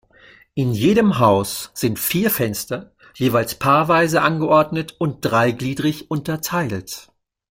[0.55, 7.11] In jedem Haus sind vier Fenster, jeweils paarweise angeordnet und dreigliedrig unterteilt.